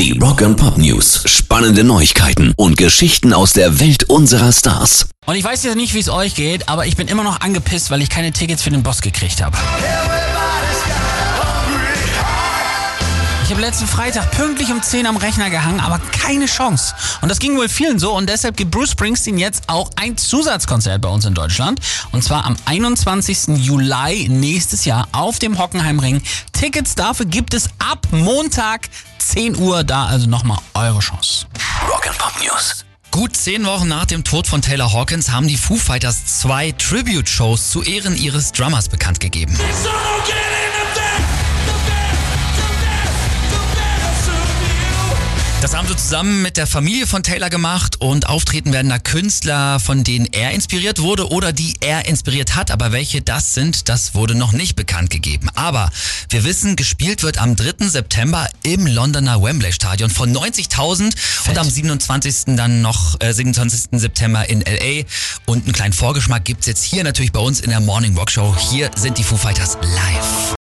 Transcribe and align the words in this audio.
Die 0.00 0.18
Rock 0.18 0.40
and 0.40 0.56
Pop 0.56 0.78
News. 0.78 1.24
Spannende 1.26 1.84
Neuigkeiten 1.84 2.54
und 2.56 2.78
Geschichten 2.78 3.34
aus 3.34 3.52
der 3.52 3.80
Welt 3.80 4.04
unserer 4.04 4.50
Stars. 4.50 5.10
Und 5.26 5.36
ich 5.36 5.44
weiß 5.44 5.62
jetzt 5.62 5.76
nicht, 5.76 5.92
wie 5.92 5.98
es 5.98 6.08
euch 6.08 6.34
geht, 6.34 6.70
aber 6.70 6.86
ich 6.86 6.96
bin 6.96 7.06
immer 7.06 7.22
noch 7.22 7.42
angepisst, 7.42 7.90
weil 7.90 8.00
ich 8.00 8.08
keine 8.08 8.32
Tickets 8.32 8.62
für 8.62 8.70
den 8.70 8.82
Boss 8.82 9.02
gekriegt 9.02 9.42
habe. 9.42 9.58
Ich 13.50 13.52
habe 13.52 13.66
letzten 13.66 13.88
Freitag 13.88 14.30
pünktlich 14.30 14.70
um 14.70 14.80
10 14.80 15.06
am 15.06 15.16
Rechner 15.16 15.50
gehangen, 15.50 15.80
aber 15.80 15.98
keine 15.98 16.46
Chance. 16.46 16.94
Und 17.20 17.28
das 17.30 17.40
ging 17.40 17.56
wohl 17.56 17.68
vielen 17.68 17.98
so 17.98 18.16
und 18.16 18.30
deshalb 18.30 18.56
gibt 18.56 18.70
Bruce 18.70 18.92
Springsteen 18.92 19.38
jetzt 19.38 19.64
auch 19.66 19.90
ein 19.96 20.16
Zusatzkonzert 20.16 21.02
bei 21.02 21.08
uns 21.08 21.24
in 21.24 21.34
Deutschland. 21.34 21.80
Und 22.12 22.22
zwar 22.22 22.44
am 22.44 22.54
21. 22.66 23.56
Juli 23.56 24.28
nächstes 24.28 24.84
Jahr 24.84 25.08
auf 25.10 25.40
dem 25.40 25.58
Hockenheimring. 25.58 26.22
Tickets 26.52 26.94
dafür 26.94 27.26
gibt 27.26 27.52
es 27.52 27.68
ab 27.80 28.06
Montag 28.12 28.88
10 29.18 29.56
Uhr. 29.56 29.82
Da 29.82 30.06
also 30.06 30.28
nochmal 30.28 30.58
eure 30.74 31.00
Chance. 31.00 31.46
Rock 31.88 32.06
and 32.06 32.18
Pop 32.18 32.34
News. 32.40 32.84
Gut 33.10 33.34
zehn 33.34 33.66
Wochen 33.66 33.88
nach 33.88 34.06
dem 34.06 34.22
Tod 34.22 34.46
von 34.46 34.62
Taylor 34.62 34.92
Hawkins 34.92 35.30
haben 35.30 35.48
die 35.48 35.56
Foo 35.56 35.74
Fighters 35.74 36.38
zwei 36.40 36.70
Tribute-Shows 36.70 37.70
zu 37.70 37.82
Ehren 37.82 38.16
ihres 38.16 38.52
Drummers 38.52 38.88
bekannt 38.88 39.18
gegeben. 39.18 39.58
Das 45.60 45.74
haben 45.74 45.86
sie 45.86 45.94
zusammen 45.94 46.40
mit 46.40 46.56
der 46.56 46.66
Familie 46.66 47.06
von 47.06 47.22
Taylor 47.22 47.50
gemacht 47.50 48.00
und 48.00 48.30
auftreten 48.30 48.72
werden 48.72 48.88
da 48.88 48.98
Künstler, 48.98 49.78
von 49.78 50.04
denen 50.04 50.24
er 50.32 50.52
inspiriert 50.52 51.02
wurde 51.02 51.28
oder 51.28 51.52
die 51.52 51.74
er 51.80 52.06
inspiriert 52.06 52.56
hat. 52.56 52.70
Aber 52.70 52.92
welche 52.92 53.20
das 53.20 53.52
sind, 53.52 53.90
das 53.90 54.14
wurde 54.14 54.34
noch 54.34 54.52
nicht 54.52 54.74
bekannt 54.74 55.10
gegeben. 55.10 55.50
Aber 55.54 55.90
wir 56.30 56.44
wissen, 56.44 56.76
gespielt 56.76 57.22
wird 57.22 57.36
am 57.36 57.56
3. 57.56 57.88
September 57.88 58.48
im 58.62 58.86
Londoner 58.86 59.42
Wembley 59.42 59.74
Stadion 59.74 60.08
von 60.08 60.34
90.000 60.34 61.14
und 61.50 61.58
am 61.58 61.68
27. 61.68 62.56
dann 62.56 62.80
noch, 62.80 63.20
äh, 63.20 63.34
27. 63.34 64.00
September 64.00 64.48
in 64.48 64.62
LA. 64.62 65.04
Und 65.44 65.64
einen 65.64 65.74
kleinen 65.74 65.92
Vorgeschmack 65.92 66.46
gibt's 66.46 66.68
jetzt 66.68 66.84
hier 66.84 67.04
natürlich 67.04 67.32
bei 67.32 67.40
uns 67.40 67.60
in 67.60 67.68
der 67.68 67.80
Morning 67.80 68.16
Rock 68.16 68.30
Show. 68.30 68.56
Hier 68.70 68.90
sind 68.96 69.18
die 69.18 69.24
Foo 69.24 69.36
Fighters 69.36 69.76
live. 69.82 70.54